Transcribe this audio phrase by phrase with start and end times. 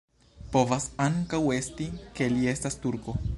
[0.55, 1.87] Povas ankaŭ esti,
[2.21, 3.17] ke li estas turko.